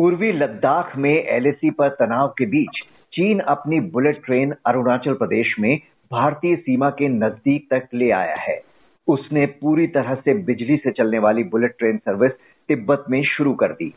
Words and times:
पूर्वी 0.00 0.32
लद्दाख 0.32 0.96
में 0.96 1.24
एलएसी 1.24 1.70
पर 1.70 1.88
तनाव 1.88 2.28
के 2.28 2.46
बीच 2.46 2.78
चीन 3.12 3.40
अपनी 3.40 3.80
बुलेट 3.80 4.20
ट्रेन 4.24 4.54
अरुणाचल 4.66 5.14
प्रदेश 5.14 5.54
में 5.60 5.80
भारतीय 6.12 6.56
सीमा 6.56 6.90
के 6.90 7.08
नज़दीक 7.08 7.66
तक 7.70 7.88
ले 7.94 8.10
आया 8.10 8.36
है। 8.36 8.62
उसने 9.08 9.46
पूरी 9.46 9.86
तरह 9.86 10.14
से 10.14 10.34
बिजली 10.34 10.76
से 10.76 10.90
चलने 10.90 11.18
वाली 11.18 11.44
बुलेट 11.44 11.74
ट्रेन 11.78 11.96
सर्विस 11.96 12.32
तिब्बत 12.68 13.04
में 13.10 13.22
शुरू 13.24 13.52
कर 13.54 13.72
दी। 13.72 13.92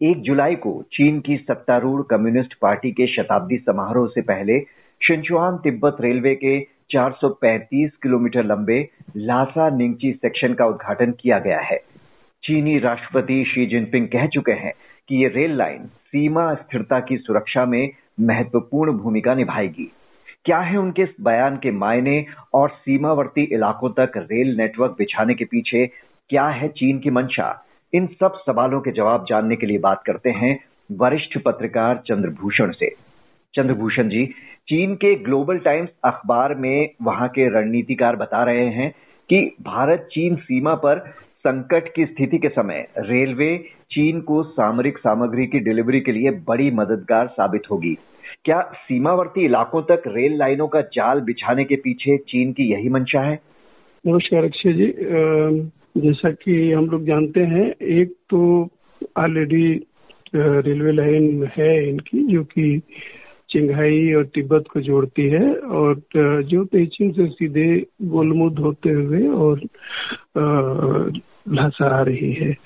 एक 0.00 0.22
जुलाई 0.22 0.54
को 0.54 0.82
चीन 0.92 1.20
की 1.20 1.36
सत्तारूढ़ 1.36 2.02
कम्युनिस्ट 2.10 2.54
पार्टी 2.62 2.90
के 2.92 3.06
शताब्दी 3.06 3.56
समारोह 3.56 4.06
से 4.06 4.20
पहले 4.20 4.60
शिंचुआन 5.06 5.56
तिब्बत 5.56 5.96
रेलवे 6.00 6.34
के 6.34 6.60
435 6.90 7.90
किलोमीटर 8.02 8.44
लंबे 8.44 8.88
लासा 9.16 9.76
निंगची 9.76 10.12
सेक्शन 10.12 10.54
का 10.54 10.66
उद्घाटन 10.66 11.12
किया 11.20 11.38
गया 11.38 11.60
है। 11.60 11.78
चीनी 12.42 12.78
राष्ट्रपति 12.78 13.44
शी 13.44 13.66
जिनपिंग 13.66 14.08
कह 14.08 14.26
चुके 14.26 14.52
हैं 14.52 14.72
कि 15.08 15.16
ये 15.16 15.28
रेल 15.28 15.56
लाइन 15.56 15.78
सीमा 15.86 16.54
स्थिरता 16.54 17.00
की 17.00 17.16
सुरक्षा 17.16 17.64
में 17.64 17.90
महत्वपूर्ण 18.20 18.92
भूमिका 18.92 19.34
निभाएगी। 19.34 19.92
क्या 20.44 20.58
है 20.58 20.76
उनके 20.76 21.02
इस 21.02 21.08
बयान 21.20 21.56
के 21.56 21.70
मायने 21.70 22.26
और 22.54 22.68
सीमावर्ती 22.68 23.42
इलाकों 23.42 23.90
तक 23.90 24.12
रेल 24.16 24.56
नेटवर्क 24.56 24.94
बिछाने 24.98 25.34
के 25.34 25.44
पीछे 25.44 25.86
क्या 26.30 26.46
है 26.46 26.68
चीन 26.68 26.98
की 26.98 27.10
मंशा? 27.10 27.66
इन 27.94 28.06
सब 28.06 28.34
सवालों 28.34 28.80
के 28.80 28.90
जवाब 28.90 29.26
जानने 29.28 29.56
के 29.56 29.66
लिए 29.66 29.78
बात 29.78 30.02
करते 30.06 30.30
हैं 30.30 30.58
वरिष्ठ 30.92 31.38
पत्रकार 31.38 32.02
चंद्रभूषण 32.06 32.70
से। 32.70 32.90
चंद्रभूषण 33.54 34.08
जी, 34.08 34.26
चीन 34.68 34.94
के 34.94 35.14
ग्लोबल 35.14 35.58
टाइम्स 35.58 35.88
अखबार 36.04 36.54
में 36.54 36.90
वहाँ 37.02 37.28
के 37.28 37.48
रणनीतिकार 37.48 38.16
बता 38.16 38.44
रहे 38.44 38.66
हैं 38.66 38.90
कि 39.28 39.56
भारत 39.62 40.08
चीन 40.12 40.36
सीमा 40.36 40.74
पर 40.74 41.14
संकट 41.44 41.88
की 41.94 42.04
स्थिति 42.04 42.38
के 42.38 42.48
समय 42.48 42.86
रेलवे 42.98 43.56
चीन 43.90 44.20
को 44.20 44.42
सामरिक 44.42 44.98
सामग्री 44.98 45.46
की 45.46 45.58
डिलीवरी 45.58 46.00
के 46.00 46.12
लिए 46.12 46.30
बड़ी 46.48 46.70
मददगार 46.70 47.26
साबित 47.26 47.62
होगी। 47.70 47.94
क्या 48.44 48.60
सीमावर्ती 48.74 49.44
इलाकों 49.44 49.82
तक 49.82 50.02
रेल 50.06 50.36
लाइनों 50.38 50.68
का 50.68 50.80
जाल 50.94 51.20
बिछाने 51.20 51.64
के 51.64 51.76
पीछे 51.76 52.16
चीन 52.28 52.52
की 52.52 52.70
यही 52.72 52.88
मंशा 52.88 53.20
है? 53.20 53.38
नमस्कार, 54.04 54.44
अक्षय 54.44 54.72
जी। 54.72 54.86
जैसा 56.00 56.30
कि 56.30 56.72
हम 56.72 56.86
लोग 56.86 57.04
जानते 57.04 57.40
हैं, 57.40 57.66
एक 57.72 58.14
तो 58.30 58.40
ऑलरेडी 59.16 59.66
रेलवे 60.34 60.92
लाइन 60.92 61.50
है 61.56 61.88
इनकी, 61.88 62.22
जो 62.26 62.42
कि 62.44 62.80
चिंघाई 63.50 64.12
और 64.14 64.24
तिब्बत 64.24 64.64
को 64.72 64.80
जोड़ती 64.80 65.28
है 65.28 65.52
और 65.54 66.00
जो 66.44 66.64
पेचिंग 66.64 67.12
से 67.14 67.26
सीधे 67.26 67.68
गोलमुद 68.02 68.58
होते 68.58 68.90
हुए 68.90 69.26
और 69.28 69.60
लहसा 71.46 71.86
आ 71.98 72.02
रही 72.02 72.32
है। 72.32 72.56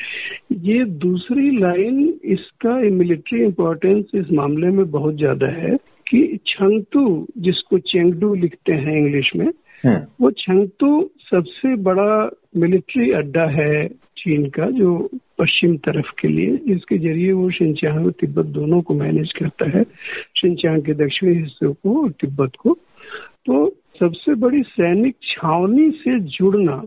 ये 0.52 0.84
दूसरी 0.84 1.50
लाइन 1.58 2.20
इसका 2.24 2.74
मिलिट्री 2.92 3.42
इम्पोर्टेंस 3.44 4.04
इस 4.14 4.32
मामले 4.32 4.68
में 4.68 4.90
बहुत 4.90 5.14
ज़्यादा 5.14 5.46
है 5.46 5.76
कि 6.06 6.38
छंगतू 6.46 7.26
जिसको 7.38 7.78
चेंगडू 7.78 8.34
लिखते 8.34 8.72
हैं 8.72 8.96
इंग्लिश 8.98 9.30
में 9.36 9.46
हाँ। 9.84 10.14
वो 10.20 10.30
छंगतू 10.30 11.10
सबसे 11.30 11.74
बड़ा 11.82 12.30
मिलिट्री 12.56 13.10
अड्डा 13.12 13.44
है 13.50 13.88
चीन 14.18 14.48
का 14.50 14.70
जो 14.70 14.96
पश्चिम 15.38 15.76
तरफ़ 15.76 16.10
के 16.20 16.28
लिए 16.28 16.56
जिसके 16.68 16.98
ज़रिए 16.98 17.32
वो 17.32 17.50
शिनचांग 17.50 18.06
और 18.06 18.12
तिब्बत 18.12 18.46
दोनों 18.46 18.80
को 18.82 18.94
मैनेज 18.94 19.32
करता 19.32 19.68
है। 19.70 19.82
शिनचांग 20.36 20.82
के 20.82 20.94
दक्षिणी 20.94 21.34
हिस्सों 21.34 21.72
को 21.72 22.02
और 22.02 22.10
तिब्बत 22.10 22.56
को। 22.58 22.74
तो 23.46 23.68
सबसे 24.00 24.34
बड़ी 24.34 24.62
सैनिक 24.62 25.16
छावनी 25.22 25.90
से 25.90 26.18
जुड़ना 26.20 26.82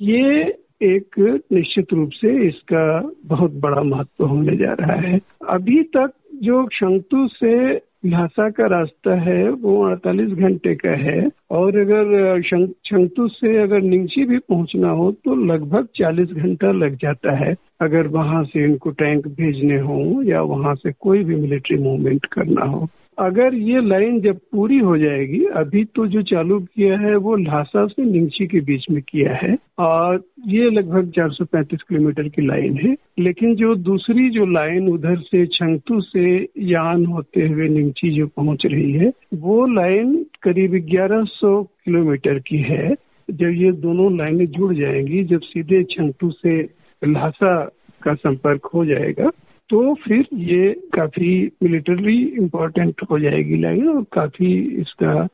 ये 0.00 0.44
एक 0.82 1.18
निश्चित 1.52 1.92
रूप 1.92 2.10
से 2.10 2.46
इसका 2.48 3.10
बहुत 3.26 3.52
बड़ा 3.54 3.82
महत्व 3.82 4.24
होने 4.24 4.56
जा 4.56 4.72
रहा 4.72 4.96
है। 5.00 5.20
अभी 5.48 5.82
तक 5.96 6.10
जो 6.42 6.68
शंतु 6.72 7.26
से 7.28 7.80
लहासा 8.06 8.48
का 8.50 8.66
रास्ता 8.66 9.14
है, 9.14 9.48
वो 9.50 9.82
48 9.84 10.30
घंटे 10.30 10.74
का 10.74 10.90
है। 10.90 11.28
और 11.50 11.78
अगर 11.78 12.40
शंतु 12.42 13.28
से 13.28 13.56
अगर 13.56 13.80
निंगची 13.82 14.24
भी 14.24 14.38
पहुँचना 14.38 14.90
हो 14.90 15.10
तो 15.12 15.34
लगभग 15.46 15.88
40 15.96 16.32
घंटा 16.32 16.72
लग 16.72 16.96
जाता 16.96 17.36
है। 17.36 17.54
अगर 17.80 18.06
वहाँ 18.08 18.44
से 18.44 18.64
इनको 18.64 18.90
टैंक 18.90 19.26
भेजने 19.28 19.78
हो 19.78 20.22
या 20.22 20.42
वहाँ 20.42 20.74
से 20.74 20.92
कोई 21.00 21.24
भी 21.24 21.36
मिलिट्री 21.36 21.76
मूवमेंट 21.76 22.26
करना 22.26 22.64
हो। 22.64 22.88
अगर 23.18 23.54
ये 23.54 23.80
लाइन 23.80 24.20
जब 24.20 24.38
पूरी 24.52 24.78
हो 24.78 24.98
जाएगी, 24.98 25.44
अभी 25.44 25.84
तो 25.84 26.06
जो 26.06 26.22
चालू 26.22 26.60
किया 26.60 26.98
है, 26.98 27.16
वो 27.16 27.36
लहासा 27.36 27.86
से 27.86 28.04
निंगची 28.04 28.46
के 28.46 28.60
बीच 28.60 28.86
में 28.90 29.02
किया 29.08 29.34
है, 29.34 29.58
और 29.78 30.24
ये 30.46 30.70
लगभग 30.70 31.10
435 31.10 31.82
किलोमीटर 31.82 32.28
की 32.28 32.46
लाइन 32.46 32.76
है। 32.76 32.96
लेकिन 33.18 33.54
जो 33.54 33.74
दूसरी 33.74 34.30
जो 34.30 34.46
लाइन 34.46 34.88
उधर 34.88 35.16
से 35.16 35.46
छंगतू 35.46 36.00
से 36.00 36.48
यान 36.58 37.06
होते 37.06 37.48
हुए 37.48 37.68
निंगची 37.68 38.10
जो 38.10 38.26
पहुँच 38.26 38.66
रही 38.66 38.92
है, 38.92 39.12
वो 39.34 39.66
लाइन 39.66 40.26
करीब 40.42 40.74
1100 40.74 41.62
किलोमीटर 41.62 42.38
की 42.38 42.56
है। 42.56 42.94
जब 43.30 43.48
ये 43.48 43.72
दोनों 43.72 44.18
लाइनें 44.18 44.46
जुड़ 44.46 44.74
जाएँगी, 44.74 45.24
जब 45.24 45.40
सीधे 45.40 45.84
छंगतू 45.84 46.30
से 46.30 46.68
लहासा 47.04 47.64
का 48.02 48.14
संपर्क 48.14 48.66
हो 48.66 48.84
जाएगा 48.84 49.30
तो 49.70 49.94
फिर 49.94 50.26
ये 50.34 50.72
काफ़ी 50.94 51.52
मिलिटरी 51.62 52.22
इम्पोर्टेंट 52.38 52.94
हो 53.10 53.18
जाएगी 53.18 53.56
लाइन 53.56 53.88
और 53.88 54.04
काफ़ी 54.12 54.58
इसका, 54.80 55.28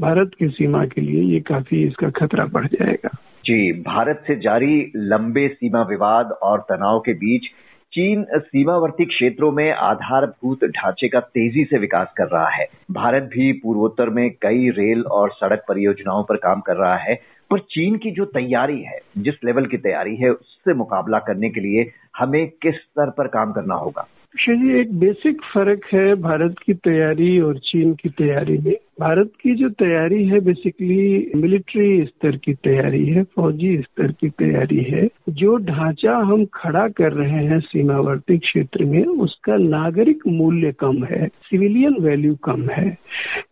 भारत 0.00 0.30
की 0.38 0.48
सीमा 0.48 0.84
के 0.84 1.00
लिए 1.00 1.22
ये 1.34 1.40
काफ़ी 1.40 1.86
इसका 1.86 2.10
खतरा 2.10 2.44
बढ़ 2.44 2.66
जाएगा। 2.66 3.08
जी, 3.44 3.72
भारत 3.72 4.22
से 4.26 4.36
जारी 4.36 4.92
लंबे 4.96 5.48
सीमा 5.48 5.82
विवाद 5.82 6.26
और 6.42 6.60
तनाव 6.60 7.00
के 7.00 7.12
बीच 7.12 7.42
चीन 7.92 8.24
सीमावर्ती 8.38 9.04
क्षेत्रों 9.04 9.52
में 9.52 9.72
आधारभूत 9.72 10.64
ढांचे 10.64 11.08
का 11.08 11.20
तेज़ी 11.20 11.64
से 11.64 11.78
विकास 11.78 12.12
कर 12.16 12.24
रहा 12.24 12.48
है। 12.48 12.66
भारत 12.90 13.22
भी 13.22 13.52
पूर्वोत्तर 13.52 14.08
में 14.08 14.30
कई 14.30 14.68
रेल 14.68 15.02
और 15.02 15.30
सड़क 15.30 15.64
परियोजनाओं 15.68 16.24
पर 16.24 16.36
काम 16.36 16.60
कर 16.60 16.76
रहा 16.76 16.96
है, 16.96 17.14
पर 17.50 17.58
चीन 17.58 17.96
की 17.96 18.10
जो 18.10 18.24
तैयारी 18.24 18.80
है, 18.82 18.98
जिस 19.18 19.34
लेवल 19.44 19.66
की 19.66 19.76
तैयारी 19.76 20.16
है, 20.16 20.30
उससे 20.30 20.74
मुकाबला 20.74 21.18
करने 21.18 21.50
के 21.50 21.60
लिए 21.60 21.82
हमें 22.16 22.48
किस 22.62 22.74
स्तर 22.74 23.10
पर 23.10 23.26
काम 23.26 23.52
करना 23.52 23.74
होगा? 23.74 24.08
जी, 24.36 24.80
एक 24.80 24.98
बेसिक 24.98 25.42
फ़र्क 25.54 25.80
है 25.92 26.14
भारत 26.14 26.54
की 26.66 26.74
तैयारी 26.74 27.40
और 27.40 27.58
चीन 27.58 27.94
की 27.94 28.08
तैयारी 28.08 28.58
में। 28.58 28.76
भारत 29.00 29.30
की 29.42 29.54
जो 29.54 29.68
तैयारी 29.68 30.24
है 30.24 30.40
बेसिकली 30.40 31.32
मिलिट्री 31.36 32.04
स्तर 32.04 32.36
की 32.36 32.54
तैयारी 32.54 33.06
है, 33.06 33.22
फौजी 33.22 33.76
स्तर 33.76 34.12
की 34.12 34.28
तैयारी 34.28 34.78
है। 34.78 35.08
जो 35.28 35.56
ढांचा 35.56 36.16
हम 36.16 36.44
खड़ा 36.44 36.88
कर 36.88 37.12
रहे 37.12 37.44
हैं 37.44 37.60
सीमावर्ती 37.60 38.38
क्षेत्र 38.38 38.84
में, 38.84 39.04
उसका 39.04 39.56
नागरिक 39.56 40.26
मूल्य 40.26 40.72
कम 40.72 41.04
है 41.04 41.26
सिविलियन 41.26 41.96
वैल्यू 42.00 42.34
कम 42.34 42.68
है। 42.68 42.98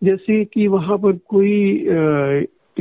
जैसे 0.05 0.45
कि 0.45 0.67
वहाँ 0.67 0.99
पर 0.99 1.13
कोई 1.13 1.87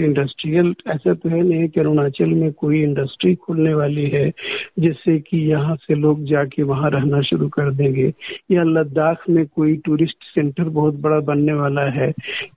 इंडस्ट्रियल 0.03 0.73
ऐसा 0.87 1.13
तो 1.13 1.29
है 1.29 1.41
नहीं 1.41 1.67
कि 1.67 1.79
अरुणाचल 1.79 2.29
में 2.29 2.51
कोई 2.51 2.81
इंडस्ट्री 2.83 3.35
खुलने 3.35 3.73
वाली 3.73 4.05
है 4.05 4.31
जिससे 4.79 5.17
कि 5.19 5.37
यहाँ 5.37 5.75
से 5.75 5.95
लोग 5.95 6.23
जाके 6.23 6.63
वहाँ 6.63 6.89
रहना 6.89 7.21
शुरू 7.21 7.47
कर 7.47 7.71
देंगे। 7.71 8.13
या 8.51 8.63
लद्दाख 8.63 9.23
में 9.29 9.45
कोई 9.45 9.75
टूरिस्ट 9.75 10.17
सेंटर 10.35 10.63
बहुत 10.63 10.93
बड़ा 10.93 11.19
बनने 11.19 11.53
वाला 11.53 11.81
है 11.81 12.11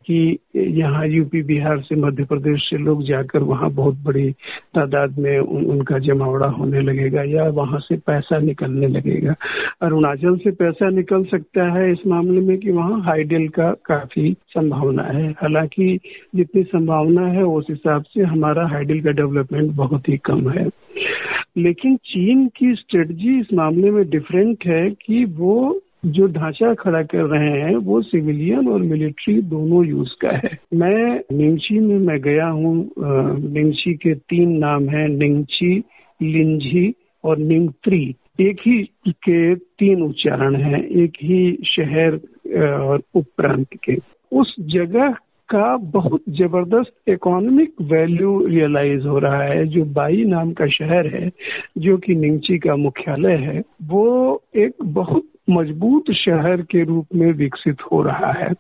कि 0.06 0.38
यहाँ 0.56 1.06
यूपी 1.06 1.42
बिहार 1.42 1.80
से 1.80 1.96
मध्य 1.96 2.24
प्रदेश 2.24 2.62
से 2.70 2.78
लोग 2.78 3.02
जाकर 3.04 3.42
वहाँ 3.42 3.70
बहुत 3.70 3.94
बड़ी 3.94 4.30
तादाद 4.74 5.18
में 5.18 5.38
उन, 5.38 5.64
उनका 5.64 5.98
जमावड़ा 5.98 6.46
होने 6.46 6.80
लगेगा 6.80 7.22
या 7.22 7.48
वहाँ 7.48 7.78
से 7.80 7.96
पैसा 7.96 8.38
निकलने 8.38 8.88
लगेगा। 8.88 9.34
अरुणाचल 9.82 10.36
से 10.36 10.50
पैसा 10.50 10.88
निकल 10.90 11.24
सकता 11.24 11.72
है 11.72 11.92
इस 11.92 12.06
मामले 12.06 12.40
में 12.40 12.58
कि 12.58 12.70
वहाँ 12.70 13.00
हाइडल 13.02 13.48
का 13.48 13.70
काफ़ी 13.70 14.36
संभावना 14.48 15.02
है। 15.02 15.30
हालाँकि 15.30 15.98
जितनी 16.34 16.62
संभावना 16.62 17.26
है, 17.32 17.42
उस 17.42 17.66
हिसाब 17.70 18.02
से 18.02 18.22
हमारा 18.22 18.66
हाइडल 18.68 19.00
का 19.00 19.10
डेवलपमेंट 19.10 19.70
बहुत 19.72 20.08
ही 20.08 20.16
कम 20.24 20.48
है। 20.50 20.68
लेकिन 21.58 21.96
चीन 21.96 22.46
की 22.56 22.74
स्ट्रेटजी 22.74 23.38
इस 23.40 23.52
मामले 23.54 23.90
में 23.90 24.08
डिफरेंट 24.10 24.66
है 24.66 24.90
कि 24.90 25.24
वो 25.38 25.80
जो 26.04 26.26
ढांचा 26.26 26.72
खड़ा 26.74 27.02
कर 27.02 27.24
रहे 27.24 27.50
हैं, 27.60 27.74
वो 27.76 28.00
सिविलियन 28.02 28.68
और 28.68 28.82
मिलिट्री 28.82 29.34
दोनों 29.42 29.84
यूज़ 29.86 30.14
का 30.20 30.30
है। 30.36 30.58
मैं 30.74 31.20
निंगची 31.32 31.78
में 31.78 31.98
मैं 31.98 32.20
गया 32.20 32.46
हूँ 32.46 32.74
निंगची 32.98 33.94
के 33.94 34.14
तीन 34.14 34.56
नाम 34.58 34.88
हैं 34.88 35.06
निंगची 35.08 35.76
लिंजी 36.20 36.92
और 37.24 37.38
निंगत्री 37.38 38.02
एक 38.40 38.60
ही 38.60 38.82
के 39.08 39.54
तीन 39.54 40.02
उच्चारण 40.02 40.56
हैं, 40.56 40.82
एक 40.84 41.12
ही 41.22 41.58
शहर 41.66 42.18
और 42.64 43.02
उपप्रांत 43.14 43.66
के। 43.84 43.96
उस 44.32 44.54
जगह 44.60 45.14
का 45.54 45.76
बहुत 45.76 46.22
ज़बरदस्त 46.30 47.08
इकोनॉमिक 47.08 47.74
वैल्यू 47.82 48.38
रियलाइज़ 48.46 49.06
हो 49.06 49.18
रहा 49.18 49.42
है, 49.42 49.66
जो 49.66 49.84
बाई 49.84 50.24
नाम 50.24 50.52
का 50.52 50.66
शहर 50.68 51.06
है, 51.14 51.30
जो 51.78 51.96
कि 51.96 52.14
निंगची 52.14 52.58
का 52.58 52.76
मुख्यालय 52.76 53.36
है, 53.38 53.62
वो 53.82 54.42
एक 54.56 54.74
बहुत 54.84 55.28
मज़बूत 55.50 56.10
शहर 56.14 56.62
के 56.62 56.84
रूप 56.84 57.06
में 57.14 57.32
विकसित 57.32 57.82
हो 57.82 58.02
रहा 58.02 58.32
है। 58.32 58.50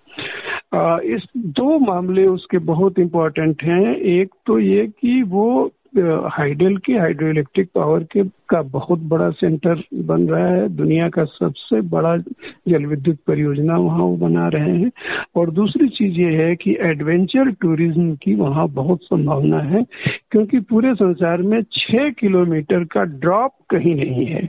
इस 1.14 1.26
दो 1.36 1.78
मामले 1.78 2.26
उसके 2.26 2.58
बहुत 2.58 2.98
इम्पोर्टेंट 2.98 3.62
हैं। 3.62 3.94
एक 3.96 4.34
तो 4.46 4.58
ये 4.58 4.86
कि 5.00 5.22
वो 5.22 5.46
हाइडल 5.92 6.76
के 6.76 6.92
हाइड्रो 6.92 7.28
इलेक्ट्रिक 7.28 7.68
पावर 7.74 8.04
के 8.12 8.22
का 8.48 8.60
बहुत 8.68 8.98
बड़ा 9.08 9.28
सेंटर 9.30 9.82
बन 10.02 10.26
रहा 10.28 10.46
है। 10.46 10.68
दुनिया 10.68 11.08
का 11.08 11.24
सबसे 11.24 11.80
बड़ा 11.88 12.16
जल 12.16 12.86
विद्युत 12.86 13.18
परियोजना 13.26 13.76
वहाँ 13.76 13.98
वो 13.98 14.16
बना 14.16 14.46
रहे 14.48 14.76
हैं। 14.76 14.90
और 15.36 15.50
दूसरी 15.50 15.88
चीज़ 15.88 16.20
ये 16.20 16.32
है 16.36 16.54
कि 16.56 16.76
एडवेंचर 16.80 17.50
टूरिज़्म 17.60 18.14
की 18.14 18.34
वहाँ 18.34 18.66
बहुत 18.70 19.02
संभावना 19.02 19.60
है, 19.60 19.84
क्योंकि 20.30 20.60
पूरे 20.62 20.94
संसार 20.94 21.42
में 21.42 21.60
छह 21.72 22.10
किलोमीटर 22.10 22.84
का 22.84 23.04
ड्रॉप 23.04 23.54
कहीं 23.70 23.94
नहीं 23.94 24.26
है। 24.26 24.46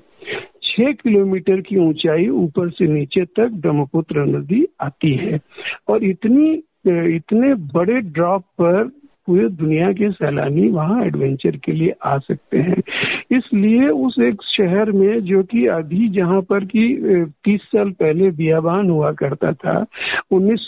छह 0.63 0.91
किलोमीटर 0.93 1.61
की 1.61 1.77
ऊंचाई 1.79 2.27
ऊपर 2.29 2.69
से 2.69 2.87
नीचे 2.87 3.25
तक 3.25 3.61
ब्रह्मपुत्र 3.61 4.25
नदी 4.27 4.65
आती 4.81 5.13
है। 5.15 5.39
और 5.89 6.03
इतनी, 6.03 6.51
इतने 7.15 7.53
बड़े 7.73 8.01
ड्रॉप 8.01 8.43
पर 8.61 8.91
पूरे 9.27 9.47
दुनिया 9.51 9.91
के 9.93 10.09
सैलानी 10.11 10.67
वहाँ 10.69 11.03
एडवेंचर 11.03 11.55
के 11.57 11.71
लिए 11.71 11.93
आ 12.05 12.17
सकते 12.19 12.57
हैं। 12.59 12.81
इसलिए 13.31 13.87
उस 13.89 14.15
एक 14.21 14.41
शहर 14.47 14.91
में 14.91 15.19
जो 15.23 15.41
कि 15.43 15.65
अभी 15.69 16.07
जहाँ 16.09 16.41
पर 16.41 16.65
कि 16.65 16.85
तीस 17.45 17.61
साल 17.65 17.89
पहले 17.99 18.29
बियाबान 18.33 18.89
हुआ 18.89 19.11
करता 19.13 19.51
था, 19.53 19.85
उन्नीस 20.31 20.67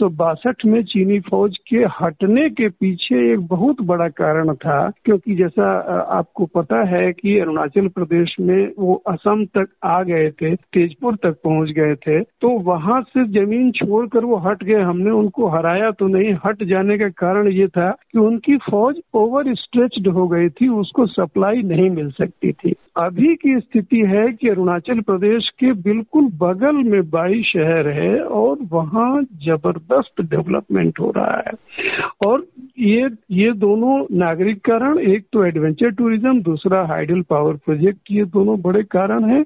में 0.66 0.82
चीनी 0.84 1.20
फौज 1.22 1.58
के 1.70 1.84
हटने 1.96 2.50
के 2.52 2.70
पीछे 2.70 3.32
एक 3.32 3.48
बहुत 3.48 3.82
बड़ा 3.84 4.08
कारण 4.10 4.54
था, 4.56 4.80
क्योंकि 5.06 5.36
जैसा 5.36 5.68
आपको 6.12 6.46
पता 6.56 6.84
है 6.88 7.12
कि 7.14 7.38
अरुणाचल 7.40 7.88
प्रदेश 7.90 8.36
में 8.40 8.72
वो 8.80 8.94
असम 9.10 9.44
तक 9.58 9.68
आ 9.86 10.02
गए 10.04 10.30
थे, 10.32 10.56
तेजपुर 10.56 11.16
तक 11.16 11.38
पहुँच 11.44 11.70
गए 11.72 11.96
थे 11.98 12.20
तो 12.22 12.50
वहाँ 12.66 13.02
से 13.04 13.26
ज़मीन 13.32 13.72
छोड़कर 13.74 14.26
वो 14.26 14.38
हट 14.40 14.64
गए। 14.64 14.82
हमने 14.82 15.12
उनको 15.12 15.48
हराया 15.50 15.92
तो 15.92 16.08
नहीं, 16.08 16.34
हट 16.46 16.64
जाने 16.66 16.98
का 16.98 17.10
कारण 17.18 17.48
ये 17.50 17.68
था 17.70 17.90
कि 17.92 18.20
उन 18.20 18.38
उनकी 18.48 18.58
फौज 18.72 18.96
ओवर 19.14 19.54
स्ट्रेच्ड 19.56 20.08
हो 20.08 20.28
गई 20.28 20.50
थी, 20.50 20.68
उसको 20.70 21.06
सप्लाई 21.06 21.62
नहीं 21.64 21.90
मिल 21.90 22.10
सकती 22.12 22.52
थी। 22.52 22.74
अभी 22.98 23.36
की 23.36 23.60
स्थिति 23.60 24.00
है 24.08 24.28
कि 24.32 24.50
अरुणाचल 24.50 25.00
प्रदेश 25.02 25.50
के 25.60 25.72
बिल्कुल 25.82 26.30
बगल 26.38 26.76
में 26.84 27.10
बाई 27.10 27.42
शहर 27.44 27.88
है 27.90 28.20
और 28.22 28.58
वहाँ 28.72 29.22
ज़बरदस्त 29.46 30.22
डेवलपमेंट 30.22 31.00
हो 31.00 31.12
रहा 31.18 31.42
है। 31.48 31.54
और 32.28 32.46
ये 32.80 33.10
ये 33.32 33.52
दोनों 33.56 34.06
नागरिककरण, 34.18 35.00
एक 35.00 35.26
तो 35.34 35.46
एडवेंचर 35.46 35.92
टूरिज़्म 35.92 36.42
दूसरा 36.44 36.86
हाइडल 36.86 37.22
पावर 37.30 37.56
प्रोजेक्ट 37.66 38.12
ये 38.12 38.26
दोनों 38.30 38.62
बड़े 38.62 38.84
कारण 38.92 39.30
हैं। 39.30 39.44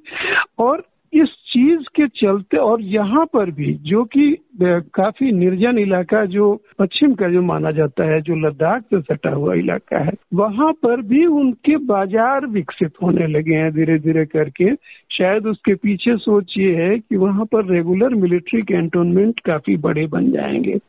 और 0.60 0.84
इस 1.13 1.29
चीज़ 1.50 1.88
के 1.95 2.07
चलते 2.17 2.57
और 2.57 2.81
यहाँ 2.81 3.25
पर 3.25 3.51
भी, 3.51 3.73
जो 3.83 4.03
कि 4.06 4.38
काफ़ी 4.61 5.31
निर्जन 5.31 5.77
इलाका 5.79 6.23
जो 6.25 6.53
पश्चिम 6.79 7.13
का 7.13 7.29
जो 7.29 7.41
माना 7.41 7.71
जाता 7.71 8.03
है, 8.03 8.21
जो 8.21 8.35
लद्दाख 8.38 8.83
से 8.83 9.00
सटा 9.01 9.29
हुआ 9.29 9.53
इलाका 9.53 10.03
है, 10.03 10.11
वहाँ 10.33 10.71
पर 10.73 11.01
भी 11.01 11.25
उनके 11.25 11.77
बाज़ार 11.85 12.45
विकसित 12.47 12.94
होने 13.03 13.27
लगे 13.27 13.56
हैं 13.56 13.71
धीरे 13.73 13.97
धीरे 14.00 14.25
करके। 14.25 14.73
शायद 15.11 15.47
उसके 15.47 15.75
पीछे 15.75 16.15
सोच 16.17 16.53
ये 16.57 16.75
है 16.75 16.97
कि 17.00 17.17
वहाँ 17.17 17.45
पर 17.45 17.65
रेगुलर 17.65 18.15
मिलिट्री 18.15 18.62
कैंटोनमेंट 18.62 19.39
काफ़ी 19.39 19.77
बड़े 19.77 20.05
बन 20.07 20.31
जाएँगे। 20.31 20.79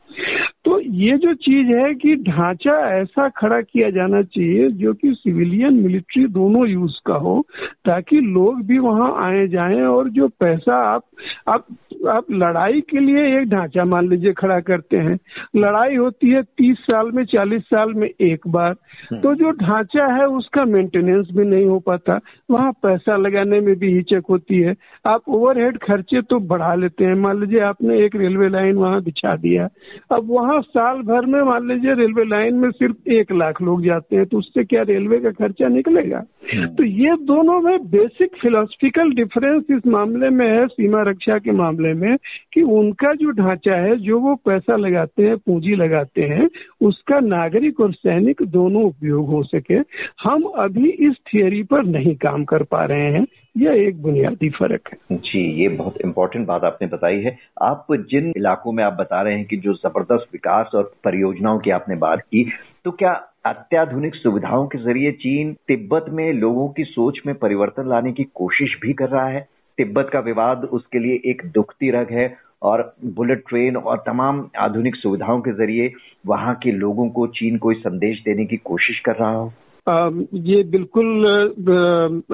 तो 0.64 0.80
ये 0.80 1.16
जो 1.16 1.34
चीज़ 1.34 1.68
है 1.68 1.94
कि 1.94 2.16
ढांचा 2.16 3.00
ऐसा 3.00 3.28
खड़ा 3.28 3.60
किया 3.60 3.90
जाना 3.90 4.22
चाहिए 4.22 4.68
जो 4.68 4.92
कि 4.92 5.14
सिविलियन 5.14 5.74
मिलिट्री 5.74 6.26
दोनों 6.26 6.68
यूज़ 6.68 6.92
का 7.06 7.14
हो 7.14 7.46
ताकि 7.84 8.20
लोग 8.20 8.66
भी 8.66 8.78
वहाँ 8.78 9.14
आए 9.18 9.48
जाएँ 9.48 9.80
और 9.80 10.08
जो 10.08 10.28
पैसा 10.28 10.76
आप 10.94 11.02
आप 11.48 11.66
आप 12.08 12.24
लड़ाई 12.30 12.80
के 12.80 13.00
लिए 13.00 13.38
एक 13.38 13.48
ढांचा 13.48 13.84
मान 13.84 14.08
लीजिए 14.08 14.32
खड़ा 14.32 14.60
करते 14.60 14.96
हैं। 14.96 15.18
लड़ाई 15.56 15.96
होती 15.96 16.30
है 16.30 16.42
तीस 16.42 16.78
साल 16.78 17.10
में 17.10 17.24
चालीस 17.24 17.62
साल 17.62 17.94
में 17.94 18.08
एक 18.20 18.48
बार। 18.48 18.70
हम्म। 18.70 19.20
तो 19.20 19.34
जो 19.34 19.50
ढांचा 19.50 20.06
है 20.06 20.26
उसका 20.26 20.64
मेंटेनेंस 20.64 21.28
भी 21.32 21.44
नहीं 21.44 21.66
हो 21.66 21.78
पाता। 21.78 22.20
वहाँ 22.50 22.72
पैसा 22.72 23.16
लगाने 23.16 23.60
में 23.60 23.78
भी 23.78 23.94
हिचक 23.94 24.22
होती 24.30 24.60
है। 24.60 24.74
आप 25.06 25.22
ओवरहेड 25.28 25.78
खर्चे 25.78 26.22
तो 26.22 26.38
बढ़ा 26.38 26.74
लेते 26.74 27.04
हैं। 27.04 27.14
मान 27.14 27.40
लीजिए 27.40 27.60
आपने 27.60 28.00
एक 28.04 28.16
रेलवे 28.16 28.48
लाइन 28.48 28.76
वहाँ 28.76 29.02
बिछा 29.02 29.36
दिया। 29.36 29.68
अब 30.12 30.26
वहाँ 30.30 30.60
साल 30.60 31.02
भर 31.02 31.26
में 31.26 31.42
मान 31.42 31.68
लीजिए 31.68 31.94
रेलवे 31.94 32.24
लाइन 32.24 32.54
में 32.54 32.70
सिर्फ़ 32.70 33.08
एक 33.08 33.32
लाख 33.32 33.62
लोग 33.62 33.84
जाते 33.84 34.16
हैं 34.16 34.26
तो 34.26 34.38
उससे 34.38 34.64
क्या 34.64 34.82
रेलवे 34.82 35.18
का 35.18 35.30
खर्चा 35.30 35.68
निकलेगा? 35.68 36.24
हम्म। 36.54 36.66
तो 36.66 36.84
ये 36.84 37.10
दोनों 37.10 37.60
में 37.60 37.90
बेसिक 37.90 38.30
फिलोसफिकल 38.42 39.10
डिफरेंस 39.10 39.64
इस 39.70 39.86
मामले 39.86 40.30
में 40.30 40.48
है 40.48 40.66
सीमा 40.66 41.02
रक्षा 41.02 41.38
के 41.38 41.50
मामले 41.50 41.94
में 41.94 42.16
कि 42.52 42.62
उनका 42.62 43.14
जो 43.14 43.30
ढांचा 43.30 43.76
है 43.76 43.96
जो 43.96 44.20
वो 44.20 44.34
पैसा 44.34 44.76
लगाते 44.76 45.22
हैं 45.22 45.36
पूंजी 45.36 45.74
लगाते 45.74 46.22
हैं 46.22 46.48
उसका 46.80 47.20
नागरिक 47.20 47.80
और 47.80 47.92
सैनिक 47.92 48.42
दोनों 48.42 48.82
उपयोग 48.82 49.28
हो 49.28 49.42
सके। 49.42 49.74
हम 50.22 50.42
अभी 50.42 50.88
इस 50.90 51.14
थियोरी 51.34 51.62
पर 51.62 51.84
नहीं 51.84 52.16
काम 52.16 52.44
कर 52.44 52.62
पा 52.62 52.84
रहे 52.84 53.10
हैं। 53.12 53.26
यह 53.56 53.72
एक 53.72 54.02
बुनियादी 54.02 54.48
फ़र्क 54.50 54.88
है। 54.92 55.16
जी, 55.16 55.40
ये 55.62 55.68
बहुत 55.68 56.00
इम्पोर्टेंट 56.00 56.46
बात 56.46 56.64
आपने 56.64 56.88
बताई 56.88 57.20
है। 57.20 57.36
आप 57.62 57.86
जिन 58.10 58.32
इलाकों 58.36 58.72
में 58.72 58.82
आप 58.84 58.92
बता 58.92 59.22
रहे 59.22 59.34
हैं 59.34 59.44
कि 59.44 59.56
जो 59.56 59.74
ज़बरदस्त 59.74 60.26
विकास 60.32 60.70
और 60.74 60.92
परियोजनाओं 61.04 61.58
की 61.58 61.70
आपने 61.70 61.96
बात 61.96 62.20
की 62.20 62.44
तो 62.84 62.90
क्या 62.90 63.12
अत्याधुनिक 63.46 64.14
सुविधाओं 64.14 64.66
के 64.66 64.78
ज़रिए 64.78 65.12
चीन 65.12 65.52
तिब्बत 65.68 66.06
में 66.08 66.32
लोगों 66.32 66.68
की 66.68 66.84
सोच 66.84 67.20
में 67.26 67.34
परिवर्तन 67.34 67.88
लाने 67.88 68.12
की 68.12 68.24
कोशिश 68.34 68.76
भी 68.82 68.92
कर 68.92 69.08
रहा 69.08 69.26
है? 69.26 69.46
तिब्बत 69.78 70.10
का 70.12 70.20
विवाद 70.20 70.64
उसके 70.64 70.98
लिए 70.98 71.20
एक 71.30 71.42
दुखती 71.54 71.90
रग 71.90 72.06
है 72.10 72.34
और 72.62 72.94
बुलेट 73.04 73.44
ट्रेन 73.48 73.76
और 73.76 74.02
तमाम 74.06 74.48
आधुनिक 74.58 74.96
सुविधाओं 74.96 75.40
के 75.40 75.52
ज़रिए 75.52 75.92
वहाँ 76.26 76.54
के 76.54 76.72
लोगों 76.72 77.08
को 77.08 77.26
चीन 77.26 77.58
कोई 77.58 77.74
संदेश 77.74 78.20
देने 78.20 78.44
की 78.44 78.56
कोशिश 78.56 79.00
कर 79.00 79.16
रहा 79.16 79.34
हो। 79.34 79.52
ये 79.88 80.62
बिल्कुल 80.70 81.26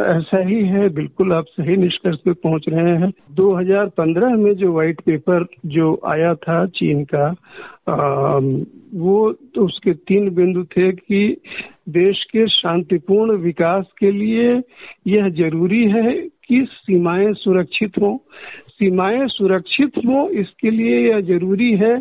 ऐसा 0.00 0.38
ही 0.46 0.62
है, 0.64 0.88
बिल्कुल 0.88 1.32
आप 1.32 1.44
सही 1.50 1.76
निष्कर्ष 1.76 2.18
पे 2.24 2.32
पहुँच 2.34 2.64
रहे 2.68 2.96
हैं। 2.98 3.10
2015 3.36 4.36
में 4.36 4.52
जो 4.54 4.72
व्हाइट 4.72 5.00
पेपर 5.00 5.46
जो 5.66 5.98
आया 6.06 6.34
था 6.36 6.64
चीन 6.76 7.04
का 7.04 7.28
वो 8.96 9.32
तो 9.54 9.64
उसके 9.64 9.92
तीन 10.08 10.28
बिंदु 10.34 10.64
थे 10.66 10.90
कि 10.92 11.36
देश 11.88 12.22
के 12.32 12.46
शांतिपूर्ण 12.48 13.36
विकास 13.38 13.84
के 13.98 14.10
लिए 14.12 14.50
यह 15.06 15.28
ज़रूरी 15.36 15.84
है 15.90 16.12
कि 16.48 16.64
सीमाएँ 16.70 17.32
सुरक्षित 17.34 17.98
हों। 18.02 18.16
सीमाएँ 18.68 19.26
सुरक्षित 19.28 19.98
हों, 19.98 20.28
इसके 20.30 20.70
लिए 20.70 20.98
यह 21.08 21.20
ज़रूरी 21.28 21.70
है 21.76 21.96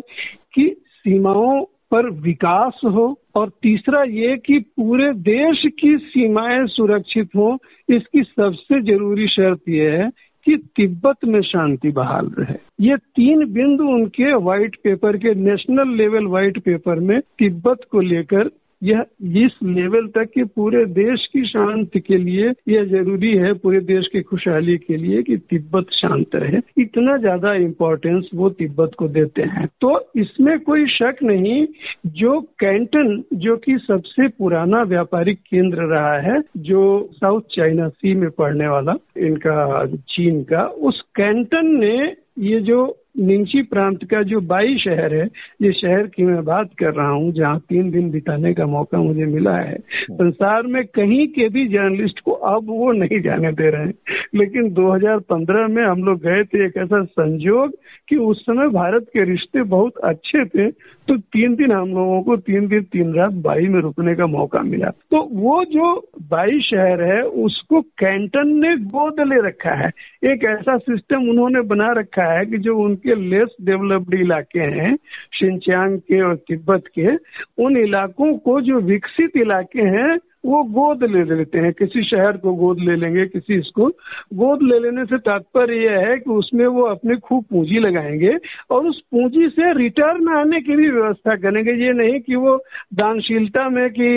कि 0.54 0.68
सीमाओं 0.96 1.64
पर 1.90 2.10
विकास 2.10 2.80
हो। 2.84 3.18
और 3.34 3.50
तीसरा 3.62 4.02
ये 4.02 4.36
कि 4.36 4.58
पूरे 4.58 5.12
देश 5.12 5.62
की 5.80 5.96
सीमाएँ 5.98 6.66
सुरक्षित 6.66 7.28
हो, 7.36 7.58
इसकी 7.88 8.22
सबसे 8.22 8.80
ज़रूरी 8.82 9.26
शर्त 9.28 9.68
यह 9.68 9.92
है 9.92 10.10
कि 10.46 10.56
तिब्बत 10.56 11.24
में 11.24 11.40
शांति 11.42 11.90
बहाल 11.90 12.26
रहे। 12.38 12.54
ये 12.80 12.96
तीन 12.96 13.52
बिंदु 13.52 13.84
उनके 13.84 14.34
व्हाइट 14.34 14.76
पेपर 14.84 15.16
के 15.16 15.34
नेशनल 15.34 15.94
लेवल 15.94 16.26
व्हाइट 16.26 16.58
पेपर 16.58 17.00
में 17.00 17.20
तिब्बत 17.20 17.80
को 17.90 18.00
लेकर 18.00 18.50
यह 18.82 19.04
इस 19.22 19.58
लेवल 19.62 20.06
तक 20.06 20.30
कि 20.34 20.44
पूरे 20.44 20.84
देश 20.86 21.26
की 21.32 21.44
शांति 21.44 22.00
के 22.00 22.16
लिए 22.16 22.52
यह 22.68 22.84
ज़रूरी 22.84 23.36
है, 23.36 23.52
पूरे 23.52 23.80
देश 23.80 24.08
की 24.12 24.22
खुशहाली 24.22 24.78
के 24.78 24.96
लिए 24.96 25.22
कि 25.22 25.36
तिब्बत 25.36 25.86
शांत 25.92 26.34
रहे। 26.34 26.60
इतना 26.78 27.16
ज़्यादा 27.16 27.54
इम्पोर्टेंस 27.54 28.30
वो 28.34 28.50
तिब्बत 28.50 28.90
को 28.98 29.08
देते 29.08 29.42
हैं। 29.42 29.66
तो 29.80 30.10
इसमें 30.16 30.60
कोई 30.60 30.86
शक 30.86 31.16
नहीं, 31.22 31.66
जो 32.06 32.40
कैंटन, 32.40 33.22
जो 33.34 33.56
कि 33.56 33.78
सबसे 33.78 34.28
पुराना 34.28 34.82
व्यापारिक 34.82 35.38
केंद्र 35.38 35.78
रहा 35.78 36.18
है, 36.18 36.42
जो 36.56 37.10
साउथ 37.12 37.40
चाइना 37.52 37.88
सी 37.88 38.14
में 38.14 38.30
पड़ने 38.30 38.68
वाला, 38.68 38.94
इनका, 39.16 39.86
चीन 39.86 40.42
का, 40.42 40.62
उस 40.62 41.00
कैंटन 41.00 41.66
ने 41.66 42.16
ये 42.38 42.60
जो 42.60 42.98
निंची 43.18 43.62
प्रांत 43.62 44.04
का 44.04 44.22
जो 44.22 44.40
बाई 44.40 44.76
शहर 44.78 45.14
है 45.14 45.26
जिस 45.62 45.74
शहर 45.74 46.06
की 46.06 46.22
मैं 46.22 46.44
बात 46.44 46.70
कर 46.78 46.94
रहा 46.94 47.08
हूँ, 47.08 47.32
जहाँ 47.32 47.58
तीन 47.58 47.90
दिन 47.90 48.10
बिताने 48.10 48.54
का 48.54 48.66
मौका 48.66 48.98
मुझे 48.98 49.24
मिला 49.24 49.56
है। 49.56 49.78
संसार 50.12 50.62
में 50.62 50.84
कहीं 50.84 51.26
के 51.28 51.48
भी 51.48 51.66
जर्नलिस्ट 51.68 52.20
को 52.20 52.32
अब 52.32 52.66
वो 52.66 52.92
नहीं 52.92 53.20
जाने 53.20 53.52
दे 53.52 53.70
रहे 53.70 53.86
हैं। 53.86 53.94
लेकिन 54.34 54.72
2015 54.72 55.68
में 55.68 55.84
हम 55.84 56.04
लोग 56.04 56.20
गए 56.20 56.44
थे 56.44 56.66
एक 56.66 56.76
ऐसा 56.76 57.04
संजोग 57.04 57.74
कि 58.08 58.16
उस 58.16 58.42
समय 58.42 58.68
भारत 58.68 59.06
के 59.12 59.24
रिश्ते 59.24 59.62
बहुत 59.62 59.96
अच्छे 60.04 60.44
थे 60.44 60.70
तो 61.08 61.16
तीन 61.16 61.54
दिन 61.54 61.72
हम 61.72 61.88
लोगों 61.88 62.22
को 62.22 62.36
तीन 62.36 62.66
दिन 62.68 62.82
तीन 62.82 63.14
रात 63.14 63.32
बाई 63.32 63.66
में 63.66 63.80
रुकने 63.80 64.14
का 64.14 64.26
मौका 64.26 64.60
मिला। 64.60 64.88
तो 64.88 65.28
वो 65.32 65.64
जो 65.64 66.10
बाई 66.22 66.60
शहर 66.60 67.02
है, 67.02 67.22
उसको 67.22 67.80
कैंटन 67.80 68.48
ने 68.48 68.76
गोद 68.76 69.20
ले 69.20 69.48
रखा 69.48 69.74
है। 69.74 69.90
एक 70.24 70.44
ऐसा 70.44 70.76
सिस्टम 70.76 71.28
उन्होंने 71.28 71.60
बना 71.60 71.92
रखा 71.92 72.38
है 72.38 72.46
कि 72.46 72.58
जो 72.58 72.76
उनके 72.78 73.05
लेस 73.14 73.56
डेवलप्ड 73.62 74.14
इलाके 74.14 74.60
हैं 74.60 74.96
शिनचांग 75.32 75.98
के 75.98 76.20
और 76.20 76.36
तिब्बत 76.36 76.82
के, 76.98 77.16
उन 77.64 77.76
इलाकों 77.76 78.38
को 78.38 78.60
जो 78.60 78.80
विकसित 78.80 79.36
इलाके 79.36 79.82
हैं 79.82 80.18
वो 80.46 80.62
गोद 80.64 81.04
ले 81.04 81.22
लेते 81.24 81.58
हैं। 81.58 81.72
किसी 81.72 82.02
शहर 82.02 82.36
को 82.36 82.52
गोद 82.54 82.80
ले 82.80 82.96
लेंगे, 82.96 83.26
किसी 83.26 83.54
इसको 83.54 83.86
गोद 84.34 84.62
ले 84.62 84.78
लेने 84.78 85.04
से 85.04 85.18
तात्पर्य 85.18 85.84
यह 85.84 85.98
है 85.98 86.16
कि 86.18 86.30
उसमें 86.30 86.66
वो 86.66 86.82
अपनी 86.86 87.16
खूब 87.16 87.44
पूंजी 87.50 87.78
लगाएँगे 87.78 88.36
और 88.70 88.86
उस 88.86 89.00
पूंजी 89.12 89.48
से 89.48 89.72
रिटर्न 89.78 90.28
आने 90.28 90.60
की 90.60 90.76
भी 90.76 90.90
व्यवस्था 90.90 91.36
करेंगे। 91.36 91.72
ये 91.86 91.92
नहीं 91.92 92.20
कि 92.20 92.34
वो 92.36 92.56
दानशीलता 92.94 93.68
में 93.68 93.88
कि 93.90 94.08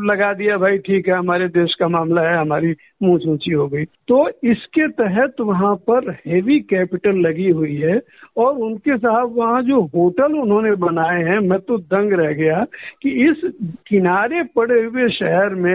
लगा 0.00 0.32
दिया, 0.32 0.56
भाई 0.56 0.78
ठीक 0.78 1.08
है, 1.08 1.14
हमारे 1.14 1.48
देश 1.50 1.74
का 1.80 1.88
मामला 1.88 2.22
है, 2.22 2.36
हमारी 2.36 2.74
मूछ 3.02 3.26
ऊँची 3.26 3.52
हो 3.52 3.66
गई। 3.68 3.84
तो 4.08 4.28
इसके 4.44 4.86
तहत 4.88 5.40
वहाँ 5.40 5.74
पर 5.90 6.10
हेवी 6.26 6.58
कैपिटल 6.60 7.18
लगी 7.18 7.50
हुई 7.50 7.76
है 7.76 8.00
और 8.36 8.56
उनके 8.58 8.96
साहब 8.96 9.34
वहाँ 9.36 9.62
जो 9.62 9.80
होटल 9.94 10.38
उन्होंने 10.38 10.74
बनाए 10.76 11.22
हैं, 11.22 11.38
मैं 11.38 11.58
तो 11.58 11.78
दंग 11.78 12.12
रह 12.12 12.32
गया 12.32 12.64
कि 13.02 13.10
इस 13.30 13.40
किनारे 13.88 14.42
पड़े 14.56 14.82
हुए 14.82 15.08
शहर 15.10 15.54
में 15.54 15.71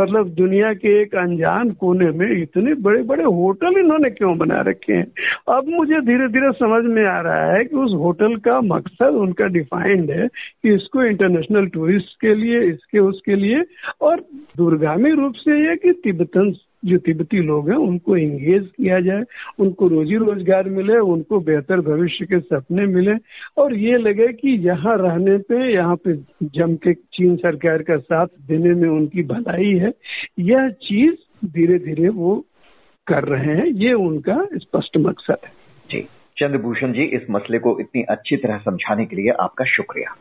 मतलब 0.00 0.28
दुनिया 0.28 0.74
के 0.74 1.02
एक 1.02 1.14
अनजान 1.14 1.70
कोने 1.70 2.10
में 2.10 2.42
इतने 2.42 2.74
बड़े 2.74 3.02
बड़े 3.02 3.24
होटल 3.24 3.78
इन्होंने 3.78 4.10
क्यों 4.10 4.38
बना 4.38 4.60
रखे 4.60 4.92
हैं? 4.92 5.06
अब 5.48 5.64
मुझे 5.68 6.00
धीरे 6.00 6.28
धीरे 6.28 6.52
समझ 6.52 6.84
में 6.84 7.04
आ 7.04 7.20
रहा 7.20 7.52
है 7.52 7.64
कि 7.64 7.76
उस 7.76 7.92
होटल 7.94 8.36
का 8.36 8.60
मकसद 8.60 9.08
उनका 9.08 9.46
डिफाइंड 9.46 10.10
है 10.10 10.28
कि 10.62 10.74
इसको 10.74 11.04
इंटरनेशनल 11.04 11.66
टूरिस्ट 11.66 12.20
के 12.20 12.34
लिए, 12.34 12.60
इसके 12.60 12.98
उसके 12.98 13.36
लिए, 13.36 13.64
और 14.00 14.20
दुर्गामी 14.56 15.10
रूप 15.10 15.34
से 15.34 15.66
यह 15.66 15.74
कि 15.74 15.92
तिब्बतन 15.92 16.52
जो 16.84 16.98
तिब्बती 16.98 17.36
लोग 17.36 17.70
हैं, 17.70 17.76
उनको 17.76 18.16
इंगेज 18.16 18.66
किया 18.76 19.00
जाए, 19.00 19.22
उनको 19.58 19.88
रोजी 19.88 20.16
रोज़गार 20.16 20.68
मिले, 20.68 20.98
उनको 20.98 21.40
बेहतर 21.40 21.80
भविष्य 21.80 22.24
के 22.24 22.40
सपने 22.40 22.86
मिले। 22.86 23.14
और 23.56 23.74
ये 23.74 23.98
लगे 23.98 24.26
कि 24.32 24.50
यहाँ 24.68 24.96
रहने 24.98 25.38
पे, 25.38 25.72
यहाँ 25.74 25.96
पे 25.96 26.14
जम 26.42 26.74
के 26.76 26.94
चीन 26.94 27.36
सरकार 27.36 27.82
का 27.82 27.96
साथ 27.96 28.26
देने 28.48 28.74
में 28.74 28.88
उनकी 28.88 29.22
भलाई 29.22 29.74
है, 29.78 29.92
यह 30.38 30.68
चीज़ 30.68 31.46
धीरे 31.46 31.78
धीरे 31.78 32.08
वो 32.08 32.36
कर 33.06 33.24
रहे 33.24 33.54
हैं। 33.56 33.66
ये 33.66 33.92
उनका 33.92 34.46
स्पष्ट 34.54 34.96
मकसद 34.96 35.38
है। 35.44 35.52
जी, 35.90 36.00
चंद्रभूषण 36.36 36.92
जी, 36.92 37.02
इस 37.02 37.22
मसले 37.30 37.58
को 37.58 37.78
इतनी 37.80 38.02
अच्छी 38.02 38.36
तरह 38.36 38.58
समझाने 38.58 39.06
के 39.06 39.16
लिए 39.16 39.30
आपका 39.40 39.64
शुक्रिया। 39.64 40.16